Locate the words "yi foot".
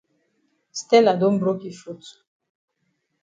1.67-2.03